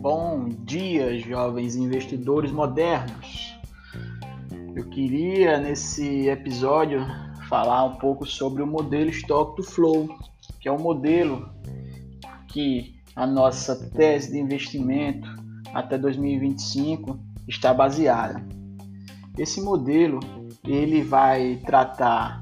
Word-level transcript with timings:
Bom 0.00 0.48
dia, 0.64 1.18
jovens 1.18 1.76
investidores 1.76 2.50
modernos. 2.50 3.54
Eu 4.74 4.88
queria 4.88 5.58
nesse 5.58 6.28
episódio 6.28 7.06
falar 7.48 7.84
um 7.84 7.96
pouco 7.96 8.24
sobre 8.24 8.62
o 8.62 8.66
modelo 8.66 9.10
Stock 9.10 9.54
to 9.56 9.62
Flow, 9.62 10.08
que 10.58 10.68
é 10.68 10.72
o 10.72 10.76
um 10.76 10.80
modelo 10.82 11.50
que 12.48 12.94
a 13.14 13.26
nossa 13.26 13.90
tese 13.90 14.32
de 14.32 14.38
investimento 14.38 15.28
até 15.74 15.98
2025 15.98 17.18
está 17.46 17.74
baseada. 17.74 18.42
Esse 19.36 19.60
modelo 19.60 20.20
ele 20.64 21.02
vai 21.02 21.60
tratar 21.66 22.41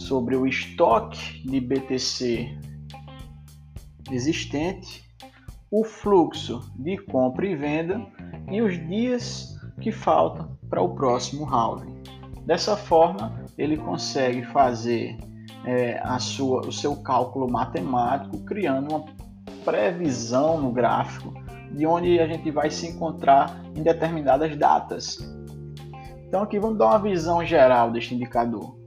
sobre 0.00 0.34
o 0.34 0.46
estoque 0.46 1.46
de 1.46 1.60
BTC 1.60 2.58
existente 4.10 5.04
o 5.70 5.84
fluxo 5.84 6.72
de 6.76 6.96
compra 6.98 7.46
e 7.46 7.54
venda 7.54 8.04
e 8.50 8.60
os 8.60 8.74
dias 8.88 9.56
que 9.80 9.92
faltam 9.92 10.58
para 10.68 10.82
o 10.82 10.94
próximo 10.94 11.44
halving. 11.46 12.02
Dessa 12.44 12.76
forma, 12.76 13.44
ele 13.56 13.76
consegue 13.76 14.44
fazer 14.46 15.16
é, 15.64 16.00
a 16.02 16.18
sua, 16.18 16.66
o 16.66 16.72
seu 16.72 16.96
cálculo 16.96 17.48
matemático, 17.48 18.38
criando 18.44 18.94
uma 18.94 19.04
previsão 19.64 20.60
no 20.60 20.72
gráfico 20.72 21.32
de 21.70 21.86
onde 21.86 22.18
a 22.18 22.26
gente 22.26 22.50
vai 22.50 22.70
se 22.70 22.88
encontrar 22.88 23.60
em 23.76 23.82
determinadas 23.82 24.56
datas. 24.56 25.18
Então, 26.26 26.42
aqui 26.42 26.58
vamos 26.58 26.78
dar 26.78 26.86
uma 26.86 26.98
visão 26.98 27.44
geral 27.44 27.92
deste 27.92 28.14
indicador. 28.14 28.79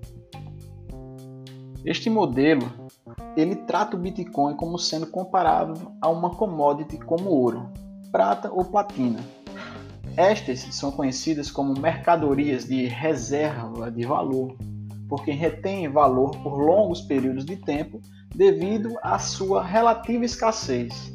Este 1.85 2.09
modelo 2.09 2.71
ele 3.35 3.55
trata 3.55 3.97
o 3.97 3.99
Bitcoin 3.99 4.55
como 4.55 4.79
sendo 4.79 5.07
comparável 5.07 5.75
a 6.01 6.09
uma 6.09 6.29
commodity 6.29 6.97
como 6.97 7.29
ouro, 7.29 7.69
prata 8.09 8.49
ou 8.51 8.63
platina. 8.63 9.19
Estas 10.15 10.59
são 10.59 10.91
conhecidas 10.91 11.51
como 11.51 11.77
mercadorias 11.77 12.63
de 12.65 12.85
reserva 12.85 13.91
de 13.91 14.05
valor, 14.05 14.55
porque 15.09 15.31
retêm 15.31 15.89
valor 15.89 16.31
por 16.41 16.57
longos 16.57 17.01
períodos 17.01 17.43
de 17.43 17.57
tempo 17.57 17.99
devido 18.33 18.97
à 19.01 19.19
sua 19.19 19.61
relativa 19.61 20.23
escassez. 20.23 21.13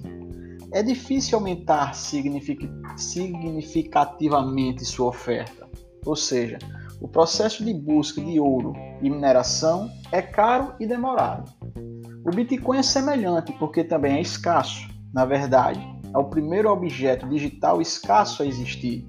É 0.72 0.82
difícil 0.82 1.38
aumentar 1.38 1.94
significativamente 1.94 4.84
sua 4.84 5.06
oferta, 5.06 5.66
ou 6.04 6.14
seja, 6.14 6.58
o 7.00 7.08
processo 7.08 7.64
de 7.64 7.72
busca 7.72 8.20
de 8.20 8.40
ouro 8.40 8.74
e 9.00 9.08
mineração 9.08 9.90
é 10.10 10.20
caro 10.20 10.74
e 10.80 10.86
demorado. 10.86 11.52
O 12.24 12.30
Bitcoin 12.30 12.78
é 12.78 12.82
semelhante 12.82 13.52
porque 13.52 13.84
também 13.84 14.16
é 14.16 14.20
escasso. 14.20 14.88
Na 15.12 15.24
verdade, 15.24 15.80
é 16.12 16.18
o 16.18 16.24
primeiro 16.24 16.70
objeto 16.70 17.28
digital 17.28 17.80
escasso 17.80 18.42
a 18.42 18.46
existir. 18.46 19.06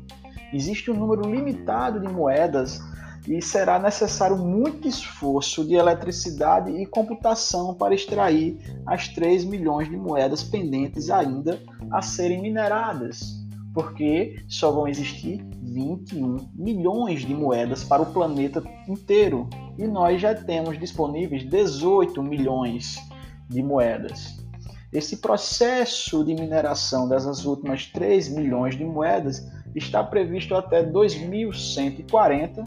Existe 0.53 0.89
um 0.91 0.95
número 0.95 1.29
limitado 1.29 1.99
de 1.99 2.07
moedas 2.07 2.79
e 3.27 3.41
será 3.41 3.77
necessário 3.77 4.37
muito 4.37 4.87
esforço 4.87 5.65
de 5.65 5.75
eletricidade 5.75 6.71
e 6.71 6.85
computação 6.85 7.75
para 7.75 7.93
extrair 7.93 8.57
as 8.85 9.07
3 9.09 9.45
milhões 9.45 9.89
de 9.89 9.97
moedas 9.97 10.43
pendentes 10.43 11.09
ainda 11.09 11.61
a 11.91 12.01
serem 12.01 12.41
mineradas, 12.41 13.35
porque 13.73 14.43
só 14.47 14.71
vão 14.71 14.87
existir 14.87 15.45
21 15.61 16.49
milhões 16.55 17.21
de 17.25 17.33
moedas 17.33 17.83
para 17.83 18.01
o 18.01 18.13
planeta 18.13 18.63
inteiro 18.87 19.47
e 19.77 19.85
nós 19.85 20.21
já 20.21 20.33
temos 20.33 20.79
disponíveis 20.79 21.47
18 21.47 22.21
milhões 22.23 22.97
de 23.49 23.63
moedas. 23.63 24.39
Esse 24.91 25.17
processo 25.17 26.23
de 26.23 26.33
mineração 26.33 27.07
dessas 27.07 27.45
últimas 27.45 27.85
3 27.85 28.29
milhões 28.29 28.75
de 28.75 28.83
moedas 28.83 29.47
está 29.75 30.03
previsto 30.03 30.55
até 30.55 30.81
2140, 30.81 32.63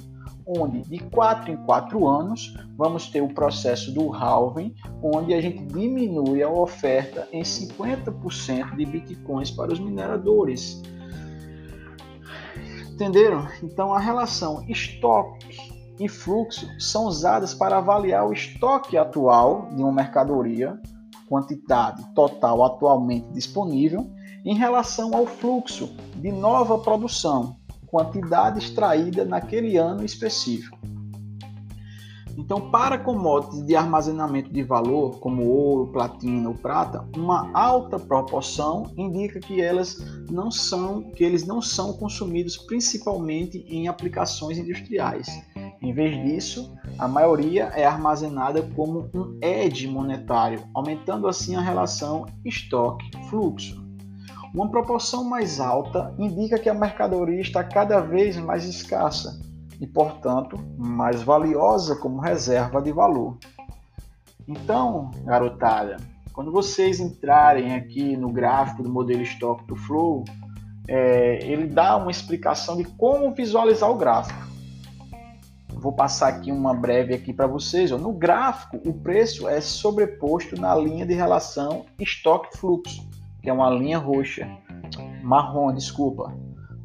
onde 0.47 0.83
de 0.83 0.99
4 0.99 1.53
em 1.53 1.57
4 1.57 2.07
anos 2.07 2.57
vamos 2.77 3.09
ter 3.09 3.23
o 3.23 3.35
processo 3.35 3.93
do 3.93 4.13
halving, 4.13 4.75
onde 5.03 5.35
a 5.35 5.41
gente 5.41 5.65
diminui 5.65 6.43
a 6.43 6.49
oferta 6.49 7.29
em 7.33 7.43
50% 7.43 8.77
de 8.77 8.87
bitcoins 8.87 9.51
para 9.51 9.73
os 9.73 9.81
mineradores. 9.81 10.81
Entenderam? 12.93 13.49
Então 13.63 13.93
a 13.95 13.99
relação 13.99 14.65
estoque 14.69 15.57
e 15.99 16.09
fluxo 16.09 16.69
são 16.79 17.07
usadas 17.07 17.55
para 17.55 17.79
avaliar 17.79 18.27
o 18.27 18.33
estoque 18.33 18.99
atual 18.99 19.69
de 19.75 19.83
uma 19.83 19.93
mercadoria, 19.93 20.79
quantidade 21.29 22.05
total 22.15 22.63
atualmente 22.65 23.27
disponível, 23.33 24.11
em 24.45 24.55
relação 24.55 25.15
ao 25.15 25.27
fluxo 25.27 25.95
de 26.17 26.31
nova 26.31 26.79
produção, 26.79 27.57
quantidade 27.87 28.59
extraída 28.59 29.25
naquele 29.25 29.77
ano 29.79 30.05
específico. 30.05 30.79
Então, 32.37 32.71
para 32.71 32.99
commodities 32.99 33.65
de 33.65 33.77
armazenamento 33.77 34.51
de 34.51 34.63
valor, 34.63 35.19
como 35.19 35.47
ouro, 35.47 35.93
platina 35.93 36.49
ou 36.49 36.55
prata, 36.55 37.07
uma 37.17 37.51
alta 37.53 37.99
proporção 37.99 38.91
indica 38.97 39.39
que 39.39 39.61
elas 39.61 39.99
não 40.31 40.51
são, 40.51 41.03
que 41.03 41.23
eles 41.23 41.47
não 41.47 41.61
são 41.61 41.93
consumidos 41.93 42.57
principalmente 42.57 43.59
em 43.69 43.87
aplicações 43.87 44.59
industriais. 44.59 45.29
Em 45.83 45.93
vez 45.93 46.15
disso, 46.25 46.73
a 46.99 47.09
maioria 47.09 47.65
é 47.75 47.85
armazenada 47.85 48.63
como 48.75 49.11
um 49.13 49.39
edge 49.43 49.87
monetário, 49.89 50.63
aumentando 50.75 51.27
assim 51.27 51.57
a 51.57 51.61
relação 51.61 52.25
estoque-fluxo. 52.45 53.83
Uma 54.55 54.71
proporção 54.71 55.25
mais 55.25 55.59
alta 55.61 56.15
indica 56.19 56.59
que 56.59 56.69
a 56.69 56.75
mercadoria 56.75 57.41
está 57.41 57.65
cada 57.65 58.01
vez 58.01 58.37
mais 58.37 58.65
escassa 58.65 59.41
e, 59.83 59.87
portanto, 59.87 60.57
mais 60.79 61.25
valiosa 61.25 61.97
como 61.97 62.21
reserva 62.21 62.81
de 62.81 62.93
valor. 62.93 63.37
Então, 64.47 65.11
garotada, 65.25 65.97
quando 66.33 66.53
vocês 66.53 67.01
entrarem 67.01 67.75
aqui 67.75 68.17
no 68.17 68.31
gráfico 68.31 68.85
do 68.85 68.89
modelo 68.89 69.23
Stock 69.23 69.65
to 69.65 69.75
Flow, 69.75 70.23
é, 70.87 71.45
ele 71.45 71.67
dá 71.67 71.97
uma 71.97 72.13
explicação 72.13 72.77
de 72.77 72.85
como 72.85 73.35
visualizar 73.35 73.91
o 73.91 73.97
gráfico. 73.97 74.41
Vou 75.71 75.93
passar 75.93 76.29
aqui 76.29 76.53
uma 76.53 76.73
breve 76.73 77.13
aqui 77.13 77.33
para 77.33 77.49
vocês. 77.49 77.91
Ó. 77.91 77.99
No 77.99 78.13
gráfico, 78.13 78.81
o 78.89 78.93
preço 78.93 79.49
é 79.49 79.61
sobreposto 79.61 80.61
na 80.61 80.77
linha 80.77 81.05
de 81.05 81.15
relação 81.15 81.87
estoque-fluxo, 81.99 83.05
que 83.43 83.51
é 83.51 83.53
uma 83.53 83.69
linha 83.69 83.99
roxa, 83.99 84.49
marrom, 85.25 85.75
desculpa 85.75 86.33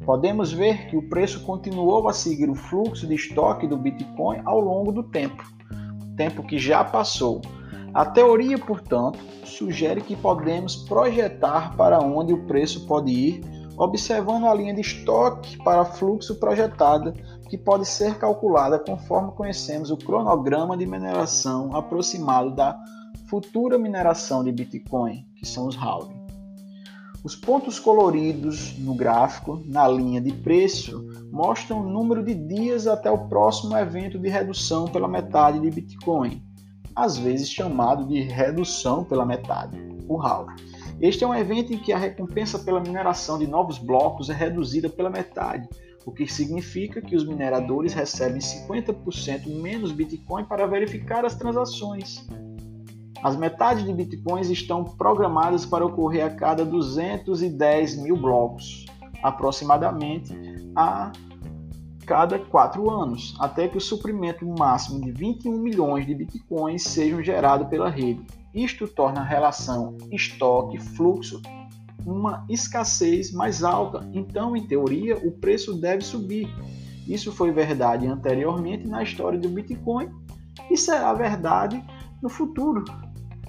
podemos 0.08 0.50
ver 0.50 0.86
que 0.86 0.96
o 0.96 1.06
preço 1.06 1.44
continuou 1.44 2.08
a 2.08 2.14
seguir 2.14 2.48
o 2.48 2.54
fluxo 2.54 3.06
de 3.06 3.14
estoque 3.14 3.66
do 3.66 3.76
Bitcoin 3.76 4.40
ao 4.46 4.58
longo 4.58 4.90
do 4.90 5.02
tempo, 5.02 5.44
tempo 6.16 6.42
que 6.42 6.58
já 6.58 6.82
passou. 6.82 7.42
A 7.92 8.06
teoria, 8.06 8.56
portanto, 8.56 9.18
sugere 9.44 10.00
que 10.00 10.16
podemos 10.16 10.76
projetar 10.76 11.76
para 11.76 11.98
onde 11.98 12.32
o 12.32 12.46
preço 12.46 12.86
pode 12.86 13.12
ir, 13.12 13.42
observando 13.76 14.46
a 14.46 14.54
linha 14.54 14.72
de 14.72 14.80
estoque 14.80 15.58
para 15.58 15.84
fluxo 15.84 16.36
projetada, 16.36 17.12
que 17.50 17.58
pode 17.58 17.86
ser 17.86 18.14
calculada 18.16 18.78
conforme 18.78 19.32
conhecemos 19.32 19.90
o 19.90 19.96
cronograma 19.98 20.74
de 20.74 20.86
mineração 20.86 21.76
aproximado 21.76 22.50
da 22.56 22.74
futura 23.26 23.76
mineração 23.76 24.42
de 24.42 24.52
Bitcoin, 24.52 25.26
que 25.36 25.46
são 25.46 25.66
os 25.66 25.76
halving. 25.76 26.17
Os 27.24 27.34
pontos 27.34 27.80
coloridos 27.80 28.78
no 28.78 28.94
gráfico, 28.94 29.60
na 29.66 29.88
linha 29.88 30.20
de 30.20 30.32
preço, 30.32 31.04
mostram 31.32 31.80
o 31.80 31.88
número 31.88 32.22
de 32.22 32.32
dias 32.32 32.86
até 32.86 33.10
o 33.10 33.26
próximo 33.28 33.76
evento 33.76 34.18
de 34.18 34.28
redução 34.28 34.86
pela 34.86 35.08
metade 35.08 35.58
de 35.58 35.68
Bitcoin, 35.68 36.40
às 36.94 37.18
vezes 37.18 37.50
chamado 37.50 38.06
de 38.06 38.20
redução 38.20 39.02
pela 39.02 39.26
metade, 39.26 39.76
o 40.08 40.20
halving. 40.20 40.54
Este 41.00 41.24
é 41.24 41.26
um 41.26 41.34
evento 41.34 41.72
em 41.72 41.78
que 41.78 41.92
a 41.92 41.98
recompensa 41.98 42.58
pela 42.60 42.80
mineração 42.80 43.36
de 43.36 43.46
novos 43.46 43.78
blocos 43.78 44.30
é 44.30 44.34
reduzida 44.34 44.88
pela 44.88 45.10
metade, 45.10 45.68
o 46.06 46.12
que 46.12 46.26
significa 46.26 47.02
que 47.02 47.16
os 47.16 47.26
mineradores 47.26 47.94
recebem 47.94 48.38
50% 48.38 49.46
menos 49.60 49.90
Bitcoin 49.90 50.44
para 50.44 50.66
verificar 50.66 51.24
as 51.24 51.34
transações. 51.34 52.26
As 53.22 53.36
metades 53.36 53.84
de 53.84 53.92
bitcoins 53.92 54.48
estão 54.48 54.84
programadas 54.84 55.66
para 55.66 55.84
ocorrer 55.84 56.24
a 56.24 56.30
cada 56.30 56.64
210 56.64 57.96
mil 57.96 58.16
blocos, 58.16 58.86
aproximadamente 59.22 60.32
a 60.76 61.10
cada 62.06 62.38
quatro 62.38 62.88
anos, 62.90 63.36
até 63.38 63.68
que 63.68 63.76
o 63.76 63.80
suprimento 63.80 64.46
máximo 64.58 65.00
de 65.00 65.10
21 65.10 65.58
milhões 65.58 66.06
de 66.06 66.14
bitcoins 66.14 66.82
sejam 66.84 67.22
gerados 67.22 67.68
pela 67.68 67.90
rede. 67.90 68.24
Isto 68.54 68.88
torna 68.88 69.20
a 69.20 69.24
relação 69.24 69.96
estoque-fluxo 70.10 71.42
uma 72.06 72.46
escassez 72.48 73.32
mais 73.32 73.62
alta, 73.62 74.08
então, 74.14 74.56
em 74.56 74.66
teoria, 74.66 75.16
o 75.18 75.30
preço 75.30 75.74
deve 75.74 76.02
subir. 76.02 76.48
Isso 77.06 77.30
foi 77.30 77.50
verdade 77.50 78.06
anteriormente 78.06 78.86
na 78.86 79.02
história 79.02 79.38
do 79.38 79.48
Bitcoin 79.48 80.10
e 80.70 80.76
será 80.76 81.12
verdade 81.12 81.82
no 82.22 82.28
futuro. 82.28 82.84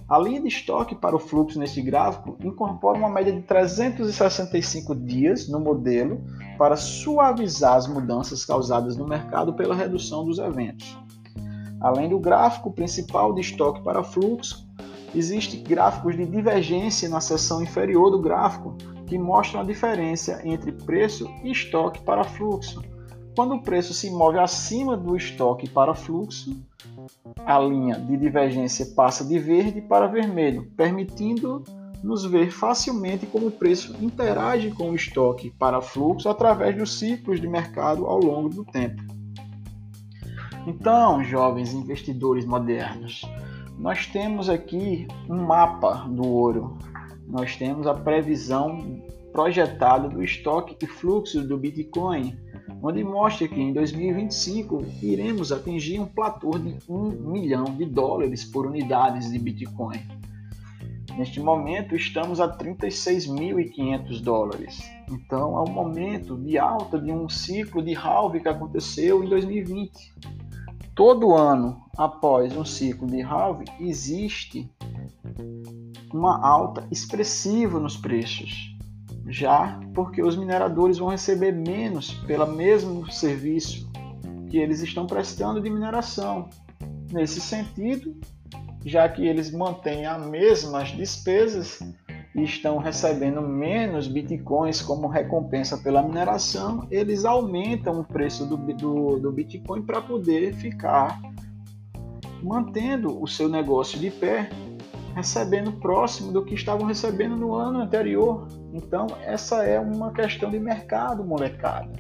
A 0.10 0.18
linha 0.18 0.42
de 0.42 0.48
estoque 0.48 0.96
para 0.96 1.16
o 1.16 1.20
fluxo 1.20 1.60
neste 1.60 1.84
gráfico 1.84 2.36
incorpora 2.44 2.98
uma 2.98 3.10
média 3.10 3.32
de 3.32 3.44
365 3.44 4.96
dias 4.96 5.48
no 5.48 5.60
modelo 5.60 6.20
para 6.58 6.76
suavizar 6.76 7.76
as 7.76 7.88
mudanças 7.88 8.44
causadas 8.44 8.98
no 8.98 9.08
mercado 9.08 9.54
pela 9.54 9.76
redução 9.76 10.26
dos 10.26 10.40
eventos. 10.40 10.98
Além 11.80 12.10
do 12.10 12.18
gráfico 12.18 12.72
principal 12.72 13.36
de 13.36 13.42
estoque 13.42 13.84
para 13.84 14.04
fluxo, 14.04 14.68
existem 15.14 15.62
gráficos 15.62 16.18
de 16.18 16.26
divergência 16.26 17.08
na 17.08 17.22
seção 17.22 17.62
inferior 17.62 18.10
do 18.10 18.20
gráfico 18.20 18.76
que 19.06 19.18
mostram 19.18 19.62
a 19.62 19.64
diferença 19.64 20.42
entre 20.44 20.72
preço 20.72 21.30
e 21.44 21.52
estoque 21.52 22.02
para 22.02 22.24
fluxo. 22.24 22.82
Quando 23.36 23.54
o 23.54 23.62
preço 23.62 23.94
se 23.94 24.10
move 24.10 24.40
acima 24.40 24.98
do 24.98 25.16
estoque 25.16 25.70
para 25.70 25.94
fluxo, 25.94 26.58
a 27.46 27.60
linha 27.60 27.96
de 27.96 28.18
divergência 28.18 28.86
passa 28.96 29.24
de 29.24 29.40
verde 29.40 29.82
para 29.82 30.08
vermelho, 30.08 30.70
permitindo 30.76 31.64
nos 32.04 32.24
ver 32.26 32.52
facilmente 32.52 33.26
como 33.26 33.48
o 33.48 33.52
preço 33.52 33.96
interage 34.02 34.72
com 34.72 34.92
o 34.92 34.96
estoque 34.96 35.50
para 35.52 35.82
fluxo 35.82 36.30
através 36.30 36.76
dos 36.76 36.98
ciclos 36.98 37.42
de 37.42 37.48
mercado 37.48 38.06
ao 38.06 38.20
longo 38.20 38.50
do 38.50 38.64
tempo. 38.64 39.02
Então, 40.66 41.24
jovens 41.24 41.74
investidores 41.74 42.46
modernos, 42.46 43.22
nós 43.78 44.06
temos 44.06 44.50
aqui 44.50 45.08
um 45.30 45.46
mapa 45.46 46.06
do 46.10 46.28
ouro. 46.28 46.78
Nós 47.28 47.56
temos 47.56 47.88
a 47.88 47.94
previsão 47.94 49.02
projetada 49.32 50.10
do 50.10 50.24
estoque 50.24 50.76
e 50.82 50.88
fluxo 50.88 51.42
do 51.48 51.58
Bitcoin 51.58 52.38
onde 52.82 53.04
mostra 53.04 53.48
que 53.48 53.60
em 53.60 53.74
2025 53.74 54.86
iremos 55.02 55.52
atingir 55.52 56.00
um 56.00 56.06
platô 56.06 56.58
de 56.58 56.78
1 56.88 57.32
milhão 57.32 57.66
de 57.66 57.86
dólares 57.86 58.46
por 58.46 58.66
unidades 58.66 59.32
de 59.32 59.38
Bitcoin. 59.38 60.00
Neste 61.18 61.42
momento 61.42 61.96
estamos 61.96 62.40
a 62.40 62.48
36.500 62.48 64.22
dólares. 64.22 64.80
Então 65.10 65.58
é 65.58 65.70
um 65.70 65.74
momento 65.74 66.38
de 66.38 66.58
alta 66.58 66.98
de 66.98 67.12
um 67.12 67.28
ciclo 67.28 67.84
de 67.84 67.94
halving 67.94 68.40
que 68.40 68.48
aconteceu 68.48 69.24
em 69.24 69.28
2020. 69.28 69.92
Todo 70.96 71.36
ano 71.36 71.82
após 71.98 72.56
um 72.56 72.64
ciclo 72.64 73.08
de 73.08 73.22
halving 73.22 73.66
existe 73.82 74.72
uma 76.14 76.46
alta 76.46 76.88
expressiva 76.90 77.80
nos 77.80 77.98
preços 77.98 78.79
já 79.30 79.80
porque 79.94 80.22
os 80.22 80.36
mineradores 80.36 80.98
vão 80.98 81.10
receber 81.10 81.52
menos 81.52 82.14
pelo 82.26 82.48
mesmo 82.48 83.10
serviço 83.12 83.90
que 84.50 84.58
eles 84.58 84.82
estão 84.82 85.06
prestando 85.06 85.62
de 85.62 85.70
mineração. 85.70 86.50
Nesse 87.12 87.40
sentido, 87.40 88.16
já 88.84 89.08
que 89.08 89.26
eles 89.26 89.52
mantêm 89.52 90.06
as 90.06 90.26
mesmas 90.26 90.90
despesas 90.90 91.80
e 92.36 92.44
estão 92.44 92.78
recebendo 92.78 93.42
menos 93.42 94.08
bitcoins 94.08 94.82
como 94.82 95.08
recompensa 95.08 95.78
pela 95.78 96.02
mineração, 96.02 96.88
eles 96.90 97.26
aumentam 97.26 98.00
o 98.00 98.04
preço 98.04 98.46
do, 98.46 98.58
do, 98.58 99.20
do 99.20 99.32
bitcoin 99.32 99.82
para 99.84 100.02
poder 100.02 100.54
ficar 100.54 101.20
mantendo 102.42 103.22
o 103.22 103.28
seu 103.28 103.50
negócio 103.50 104.00
de 104.00 104.10
pé 104.10 104.50
recebendo 105.16 105.74
próximo 105.74 106.32
do 106.32 106.44
que 106.44 106.56
estavam 106.56 106.88
recebendo 106.88 107.36
no 107.36 107.54
ano 107.54 107.80
anterior. 107.80 108.48
Então, 108.74 109.08
essa 109.24 109.64
é 109.64 109.80
uma 109.80 110.12
questão 110.12 110.50
de 110.50 110.60
mercado, 110.60 111.24
molecada. 111.24 111.92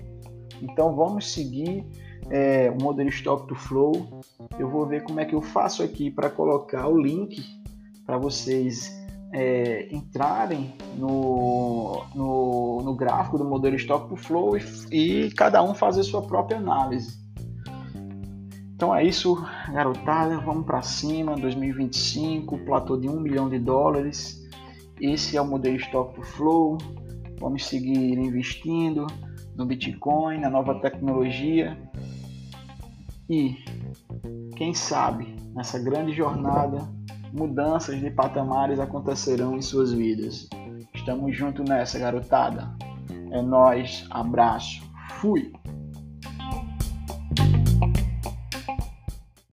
Então, 0.62 0.96
vamos 0.96 1.32
seguir 1.32 1.86
é, 2.30 2.70
o 2.70 2.82
modelo 2.82 3.10
Stop 3.10 3.48
to 3.48 3.56
Flow. 3.56 4.22
Eu 4.58 4.70
vou 4.70 4.86
ver 4.86 5.04
como 5.04 5.20
é 5.20 5.26
que 5.26 5.34
eu 5.34 5.42
faço 5.42 5.84
aqui 5.84 6.12
para 6.12 6.30
colocar 6.30 6.88
o 6.88 6.98
link 6.98 7.44
para 8.06 8.18
vocês 8.18 9.00
é, 9.32 9.88
entrarem 9.92 10.74
no, 10.98 12.04
no, 12.16 12.82
no, 12.84 12.96
gráfico 12.96 13.38
do 13.38 13.46
modelo 13.46 13.76
Stop 13.76 14.10
to 14.10 14.16
Flow 14.16 14.58
e, 14.58 15.26
e 15.26 15.32
cada 15.32 15.62
um 15.64 15.74
fazer 15.74 16.04
sua 16.04 16.22
própria 16.22 16.58
análise. 16.58 17.20
Então 18.74 18.96
é 18.96 19.04
isso, 19.04 19.46
garotada. 19.74 20.40
Vamos 20.40 20.66
para 20.66 20.82
cima. 20.82 21.36
2025, 21.36 22.60
platô 22.60 22.96
de 22.96 23.10
1 23.10 23.20
milhão 23.20 23.50
de 23.50 23.60
dólares. 23.60 24.40
Esse 25.02 25.38
é 25.38 25.42
o 25.42 25.46
modelo 25.46 25.78
Stock 25.78 26.14
to 26.14 26.22
Flow. 26.22 26.78
Vamos 27.40 27.66
seguir 27.66 28.18
investindo 28.18 29.08
no 29.56 29.66
Bitcoin, 29.66 30.40
na 30.40 30.50
nova 30.50 30.76
tecnologia. 30.80 31.78
E 33.30 33.56
quem 34.56 34.74
sabe 34.74 35.36
nessa 35.56 35.80
grande 35.80 36.14
jornada, 36.14 36.90
mudanças 37.32 38.00
de 38.00 38.10
patamares 38.10 38.80
acontecerão 38.80 39.56
em 39.56 39.62
suas 39.62 39.94
vidas. 39.94 40.50
Estamos 40.94 41.36
juntos 41.36 41.68
nessa, 41.68 41.98
garotada. 41.98 42.70
É 43.32 43.42
nós. 43.42 44.06
Abraço. 44.10 44.82
Fui. 45.22 45.54